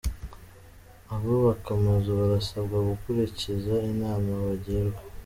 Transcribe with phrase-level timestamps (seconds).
[1.13, 5.01] Abubaka amazu barasabwa gukurikiza inama bagirwa